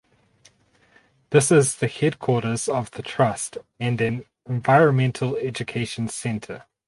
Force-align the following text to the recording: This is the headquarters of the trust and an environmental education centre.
This 1.29 1.51
is 1.51 1.75
the 1.75 1.85
headquarters 1.85 2.67
of 2.67 2.89
the 2.89 3.03
trust 3.03 3.59
and 3.79 4.01
an 4.01 4.25
environmental 4.49 5.35
education 5.35 6.09
centre. 6.09 6.65